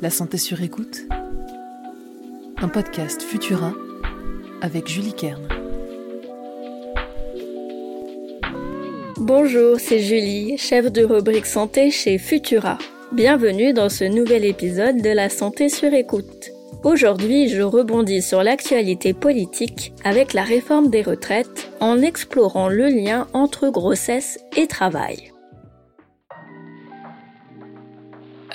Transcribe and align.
La 0.00 0.10
santé 0.10 0.38
sur 0.38 0.62
écoute. 0.62 1.08
Un 2.58 2.68
podcast 2.68 3.20
Futura 3.20 3.72
avec 4.62 4.86
Julie 4.86 5.12
Kern. 5.12 5.42
Bonjour, 9.16 9.80
c'est 9.80 9.98
Julie, 9.98 10.56
chef 10.56 10.92
de 10.92 11.02
rubrique 11.02 11.46
santé 11.46 11.90
chez 11.90 12.16
Futura. 12.18 12.78
Bienvenue 13.10 13.72
dans 13.72 13.88
ce 13.88 14.04
nouvel 14.04 14.44
épisode 14.44 15.02
de 15.02 15.10
La 15.10 15.28
santé 15.28 15.68
sur 15.68 15.92
écoute. 15.92 16.50
Aujourd'hui, 16.84 17.48
je 17.48 17.62
rebondis 17.62 18.22
sur 18.22 18.44
l'actualité 18.44 19.14
politique 19.14 19.92
avec 20.04 20.32
la 20.32 20.44
réforme 20.44 20.90
des 20.90 21.02
retraites 21.02 21.72
en 21.80 22.00
explorant 22.02 22.68
le 22.68 22.86
lien 22.86 23.26
entre 23.32 23.68
grossesse 23.70 24.38
et 24.56 24.68
travail. 24.68 25.32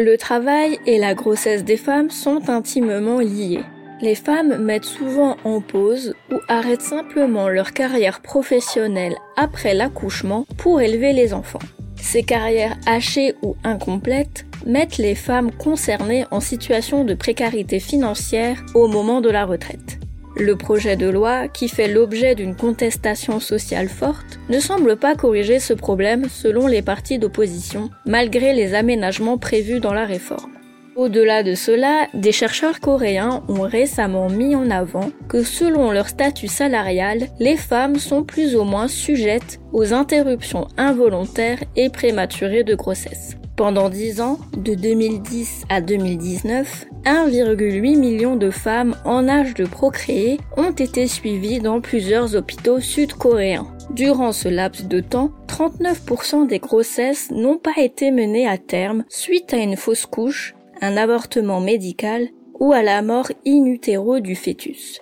Le 0.00 0.16
travail 0.16 0.78
et 0.86 0.96
la 0.96 1.12
grossesse 1.14 1.64
des 1.64 1.76
femmes 1.76 2.10
sont 2.10 2.50
intimement 2.50 3.18
liés. 3.18 3.64
Les 4.00 4.14
femmes 4.14 4.56
mettent 4.58 4.84
souvent 4.84 5.36
en 5.42 5.60
pause 5.60 6.14
ou 6.30 6.36
arrêtent 6.46 6.82
simplement 6.82 7.48
leur 7.48 7.72
carrière 7.72 8.20
professionnelle 8.20 9.16
après 9.36 9.74
l'accouchement 9.74 10.46
pour 10.56 10.80
élever 10.80 11.12
les 11.12 11.34
enfants. 11.34 11.58
Ces 11.96 12.22
carrières 12.22 12.76
hachées 12.86 13.34
ou 13.42 13.56
incomplètes 13.64 14.46
mettent 14.64 14.98
les 14.98 15.16
femmes 15.16 15.50
concernées 15.50 16.26
en 16.30 16.38
situation 16.38 17.04
de 17.04 17.14
précarité 17.14 17.80
financière 17.80 18.64
au 18.76 18.86
moment 18.86 19.20
de 19.20 19.30
la 19.30 19.46
retraite. 19.46 19.97
Le 20.36 20.56
projet 20.56 20.96
de 20.96 21.08
loi, 21.08 21.48
qui 21.48 21.68
fait 21.68 21.88
l'objet 21.88 22.34
d'une 22.34 22.54
contestation 22.54 23.40
sociale 23.40 23.88
forte, 23.88 24.38
ne 24.48 24.60
semble 24.60 24.96
pas 24.96 25.16
corriger 25.16 25.58
ce 25.58 25.72
problème 25.72 26.28
selon 26.28 26.66
les 26.66 26.82
partis 26.82 27.18
d'opposition, 27.18 27.90
malgré 28.06 28.52
les 28.52 28.74
aménagements 28.74 29.38
prévus 29.38 29.80
dans 29.80 29.94
la 29.94 30.04
réforme. 30.04 30.52
Au-delà 30.98 31.44
de 31.44 31.54
cela, 31.54 32.08
des 32.12 32.32
chercheurs 32.32 32.80
coréens 32.80 33.44
ont 33.46 33.62
récemment 33.62 34.28
mis 34.28 34.56
en 34.56 34.68
avant 34.68 35.10
que 35.28 35.44
selon 35.44 35.92
leur 35.92 36.08
statut 36.08 36.48
salarial, 36.48 37.28
les 37.38 37.56
femmes 37.56 38.00
sont 38.00 38.24
plus 38.24 38.56
ou 38.56 38.64
moins 38.64 38.88
sujettes 38.88 39.60
aux 39.72 39.94
interruptions 39.94 40.66
involontaires 40.76 41.62
et 41.76 41.88
prématurées 41.88 42.64
de 42.64 42.74
grossesse. 42.74 43.37
Pendant 43.58 43.88
10 43.88 44.20
ans, 44.20 44.38
de 44.56 44.76
2010 44.76 45.64
à 45.68 45.80
2019, 45.80 46.86
1,8 47.04 47.98
million 47.98 48.36
de 48.36 48.50
femmes 48.50 48.94
en 49.04 49.28
âge 49.28 49.54
de 49.54 49.64
procréer 49.66 50.38
ont 50.56 50.70
été 50.70 51.08
suivies 51.08 51.58
dans 51.58 51.80
plusieurs 51.80 52.36
hôpitaux 52.36 52.78
sud-coréens. 52.78 53.66
Durant 53.90 54.30
ce 54.30 54.48
laps 54.48 54.86
de 54.86 55.00
temps, 55.00 55.32
39% 55.48 56.46
des 56.46 56.60
grossesses 56.60 57.32
n'ont 57.32 57.58
pas 57.58 57.74
été 57.78 58.12
menées 58.12 58.46
à 58.46 58.58
terme 58.58 59.02
suite 59.08 59.52
à 59.52 59.56
une 59.56 59.76
fausse 59.76 60.06
couche, 60.06 60.54
un 60.80 60.96
avortement 60.96 61.60
médical 61.60 62.28
ou 62.60 62.72
à 62.72 62.84
la 62.84 63.02
mort 63.02 63.32
in 63.44 63.64
utero 63.64 64.20
du 64.20 64.36
fœtus. 64.36 65.00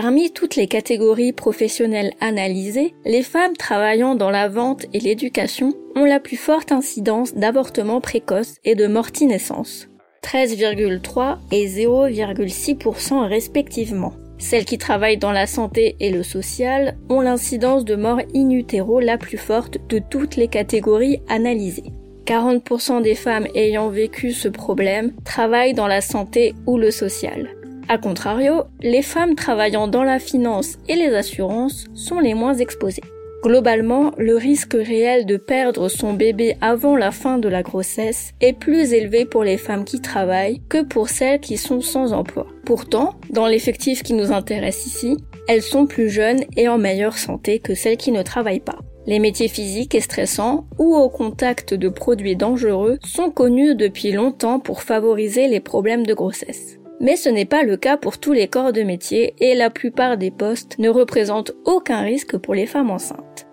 Parmi 0.00 0.30
toutes 0.30 0.54
les 0.54 0.68
catégories 0.68 1.32
professionnelles 1.32 2.12
analysées, 2.20 2.94
les 3.04 3.24
femmes 3.24 3.56
travaillant 3.56 4.14
dans 4.14 4.30
la 4.30 4.48
vente 4.48 4.86
et 4.94 5.00
l'éducation 5.00 5.74
ont 5.96 6.04
la 6.04 6.20
plus 6.20 6.36
forte 6.36 6.70
incidence 6.70 7.34
d'avortements 7.34 8.00
précoces 8.00 8.58
et 8.64 8.76
de 8.76 8.86
morti-naissance, 8.86 9.88
13,3 10.22 11.38
et 11.50 11.66
0,6% 11.66 13.26
respectivement. 13.26 14.12
Celles 14.38 14.66
qui 14.66 14.78
travaillent 14.78 15.18
dans 15.18 15.32
la 15.32 15.48
santé 15.48 15.96
et 15.98 16.12
le 16.12 16.22
social 16.22 16.96
ont 17.08 17.20
l'incidence 17.20 17.84
de 17.84 17.96
mort 17.96 18.20
in 18.36 18.50
utero 18.50 19.00
la 19.00 19.18
plus 19.18 19.36
forte 19.36 19.78
de 19.88 19.98
toutes 19.98 20.36
les 20.36 20.46
catégories 20.46 21.22
analysées. 21.28 21.92
40% 22.24 23.02
des 23.02 23.16
femmes 23.16 23.48
ayant 23.56 23.88
vécu 23.88 24.30
ce 24.30 24.46
problème 24.46 25.12
travaillent 25.24 25.74
dans 25.74 25.88
la 25.88 26.02
santé 26.02 26.54
ou 26.66 26.78
le 26.78 26.92
social. 26.92 27.57
A 27.90 27.96
contrario, 27.96 28.64
les 28.82 29.00
femmes 29.00 29.34
travaillant 29.34 29.88
dans 29.88 30.02
la 30.02 30.18
finance 30.18 30.76
et 30.88 30.94
les 30.94 31.14
assurances 31.14 31.86
sont 31.94 32.20
les 32.20 32.34
moins 32.34 32.54
exposées. 32.54 33.02
Globalement, 33.42 34.12
le 34.18 34.36
risque 34.36 34.74
réel 34.74 35.24
de 35.24 35.38
perdre 35.38 35.88
son 35.88 36.12
bébé 36.12 36.56
avant 36.60 36.96
la 36.96 37.12
fin 37.12 37.38
de 37.38 37.48
la 37.48 37.62
grossesse 37.62 38.32
est 38.42 38.52
plus 38.52 38.92
élevé 38.92 39.24
pour 39.24 39.42
les 39.42 39.56
femmes 39.56 39.86
qui 39.86 40.02
travaillent 40.02 40.60
que 40.68 40.82
pour 40.82 41.08
celles 41.08 41.40
qui 41.40 41.56
sont 41.56 41.80
sans 41.80 42.12
emploi. 42.12 42.46
Pourtant, 42.66 43.14
dans 43.30 43.46
l'effectif 43.46 44.02
qui 44.02 44.12
nous 44.12 44.32
intéresse 44.32 44.86
ici, 44.86 45.16
elles 45.46 45.62
sont 45.62 45.86
plus 45.86 46.10
jeunes 46.10 46.44
et 46.56 46.68
en 46.68 46.76
meilleure 46.76 47.16
santé 47.16 47.58
que 47.58 47.74
celles 47.74 47.96
qui 47.96 48.12
ne 48.12 48.22
travaillent 48.22 48.60
pas. 48.60 48.80
Les 49.06 49.20
métiers 49.20 49.48
physiques 49.48 49.94
et 49.94 50.02
stressants 50.02 50.66
ou 50.78 50.94
au 50.94 51.08
contact 51.08 51.72
de 51.72 51.88
produits 51.88 52.36
dangereux 52.36 52.98
sont 53.02 53.30
connus 53.30 53.74
depuis 53.74 54.12
longtemps 54.12 54.60
pour 54.60 54.82
favoriser 54.82 55.48
les 55.48 55.60
problèmes 55.60 56.04
de 56.04 56.12
grossesse. 56.12 56.78
Mais 57.00 57.16
ce 57.16 57.28
n'est 57.28 57.44
pas 57.44 57.62
le 57.62 57.76
cas 57.76 57.96
pour 57.96 58.18
tous 58.18 58.32
les 58.32 58.48
corps 58.48 58.72
de 58.72 58.82
métier 58.82 59.34
et 59.38 59.54
la 59.54 59.70
plupart 59.70 60.16
des 60.16 60.30
postes 60.30 60.78
ne 60.78 60.88
représentent 60.88 61.52
aucun 61.64 62.00
risque 62.00 62.36
pour 62.36 62.54
les 62.54 62.66
femmes 62.66 62.90
enceintes. 62.90 63.46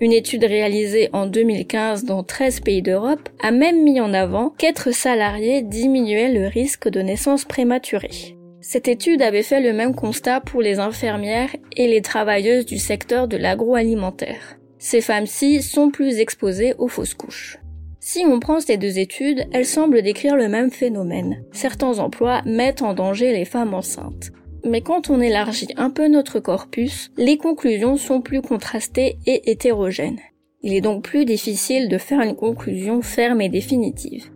Une 0.00 0.12
étude 0.12 0.44
réalisée 0.44 1.08
en 1.12 1.26
2015 1.26 2.04
dans 2.04 2.24
13 2.24 2.60
pays 2.60 2.82
d'Europe 2.82 3.28
a 3.40 3.50
même 3.50 3.82
mis 3.82 4.00
en 4.00 4.12
avant 4.12 4.50
qu'être 4.50 4.92
salarié 4.92 5.62
diminuait 5.62 6.32
le 6.32 6.46
risque 6.46 6.88
de 6.88 7.00
naissance 7.00 7.44
prématurée. 7.44 8.36
Cette 8.60 8.88
étude 8.88 9.22
avait 9.22 9.42
fait 9.42 9.60
le 9.60 9.72
même 9.72 9.94
constat 9.94 10.40
pour 10.40 10.62
les 10.62 10.78
infirmières 10.78 11.54
et 11.76 11.86
les 11.86 12.02
travailleuses 12.02 12.66
du 12.66 12.78
secteur 12.78 13.28
de 13.28 13.36
l'agroalimentaire. 13.36 14.58
Ces 14.78 15.00
femmes-ci 15.00 15.62
sont 15.62 15.90
plus 15.90 16.18
exposées 16.18 16.74
aux 16.78 16.88
fausses 16.88 17.14
couches. 17.14 17.58
Si 18.06 18.22
on 18.26 18.38
prend 18.38 18.60
ces 18.60 18.76
deux 18.76 18.98
études, 18.98 19.46
elles 19.50 19.64
semblent 19.64 20.02
décrire 20.02 20.36
le 20.36 20.46
même 20.46 20.70
phénomène. 20.70 21.42
Certains 21.52 22.00
emplois 22.00 22.42
mettent 22.44 22.82
en 22.82 22.92
danger 22.92 23.32
les 23.32 23.46
femmes 23.46 23.72
enceintes. 23.72 24.30
Mais 24.62 24.82
quand 24.82 25.08
on 25.08 25.22
élargit 25.22 25.68
un 25.78 25.88
peu 25.88 26.06
notre 26.08 26.38
corpus, 26.38 27.10
les 27.16 27.38
conclusions 27.38 27.96
sont 27.96 28.20
plus 28.20 28.42
contrastées 28.42 29.16
et 29.24 29.50
hétérogènes. 29.50 30.20
Il 30.60 30.74
est 30.74 30.82
donc 30.82 31.02
plus 31.02 31.24
difficile 31.24 31.88
de 31.88 31.96
faire 31.96 32.20
une 32.20 32.36
conclusion 32.36 33.00
ferme 33.00 33.40
et 33.40 33.48
définitive. 33.48 34.30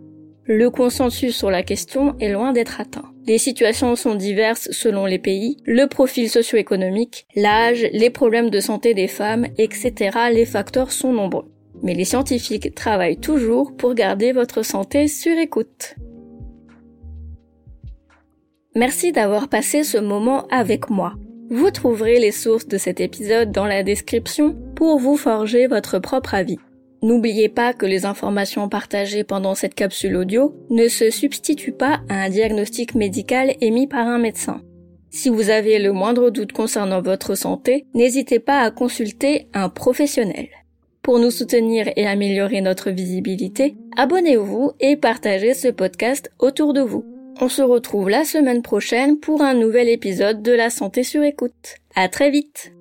Le 0.44 0.70
consensus 0.70 1.36
sur 1.36 1.50
la 1.50 1.62
question 1.62 2.16
est 2.20 2.32
loin 2.32 2.54
d'être 2.54 2.80
atteint. 2.80 3.12
Les 3.26 3.36
situations 3.36 3.96
sont 3.96 4.14
diverses 4.14 4.70
selon 4.70 5.04
les 5.04 5.18
pays, 5.18 5.58
le 5.66 5.88
profil 5.88 6.30
socio-économique, 6.30 7.26
l'âge, 7.36 7.86
les 7.92 8.08
problèmes 8.08 8.48
de 8.48 8.60
santé 8.60 8.94
des 8.94 9.08
femmes, 9.08 9.46
etc. 9.58 9.92
Les 10.32 10.46
facteurs 10.46 10.90
sont 10.90 11.12
nombreux. 11.12 11.52
Mais 11.82 11.94
les 11.94 12.04
scientifiques 12.04 12.74
travaillent 12.74 13.20
toujours 13.20 13.76
pour 13.76 13.94
garder 13.94 14.32
votre 14.32 14.62
santé 14.62 15.08
sur 15.08 15.36
écoute. 15.38 15.96
Merci 18.74 19.12
d'avoir 19.12 19.48
passé 19.48 19.82
ce 19.82 19.98
moment 19.98 20.46
avec 20.48 20.90
moi. 20.90 21.14
Vous 21.50 21.70
trouverez 21.70 22.18
les 22.18 22.32
sources 22.32 22.68
de 22.68 22.78
cet 22.78 23.00
épisode 23.00 23.50
dans 23.50 23.66
la 23.66 23.82
description 23.82 24.54
pour 24.76 24.98
vous 24.98 25.16
forger 25.16 25.66
votre 25.66 25.98
propre 25.98 26.34
avis. 26.34 26.58
N'oubliez 27.00 27.48
pas 27.48 27.72
que 27.72 27.86
les 27.86 28.06
informations 28.06 28.68
partagées 28.68 29.24
pendant 29.24 29.54
cette 29.54 29.74
capsule 29.74 30.16
audio 30.16 30.54
ne 30.68 30.88
se 30.88 31.10
substituent 31.10 31.72
pas 31.72 32.00
à 32.08 32.24
un 32.24 32.28
diagnostic 32.28 32.94
médical 32.94 33.54
émis 33.60 33.86
par 33.86 34.06
un 34.06 34.18
médecin. 34.18 34.60
Si 35.10 35.28
vous 35.28 35.48
avez 35.48 35.78
le 35.78 35.92
moindre 35.92 36.30
doute 36.30 36.52
concernant 36.52 37.00
votre 37.00 37.34
santé, 37.34 37.86
n'hésitez 37.94 38.40
pas 38.40 38.60
à 38.60 38.70
consulter 38.70 39.48
un 39.54 39.68
professionnel. 39.68 40.48
Pour 41.08 41.20
nous 41.20 41.30
soutenir 41.30 41.90
et 41.96 42.06
améliorer 42.06 42.60
notre 42.60 42.90
visibilité, 42.90 43.76
abonnez-vous 43.96 44.72
et 44.78 44.94
partagez 44.94 45.54
ce 45.54 45.68
podcast 45.68 46.30
autour 46.38 46.74
de 46.74 46.82
vous. 46.82 47.02
On 47.40 47.48
se 47.48 47.62
retrouve 47.62 48.10
la 48.10 48.24
semaine 48.24 48.60
prochaine 48.60 49.18
pour 49.18 49.40
un 49.40 49.54
nouvel 49.54 49.88
épisode 49.88 50.42
de 50.42 50.52
la 50.52 50.68
santé 50.68 51.04
sur 51.04 51.22
écoute. 51.22 51.76
À 51.94 52.10
très 52.10 52.30
vite! 52.30 52.74